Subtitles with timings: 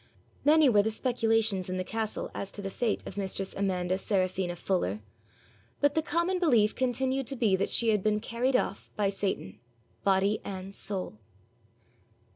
[0.43, 4.55] Many were the speculations in the castle as to the fate of mistress Amanda Serafina
[4.55, 5.01] Fuller,
[5.79, 9.59] but the common belief continued to be that she had been carried off by Satan,
[10.03, 11.19] body and soul.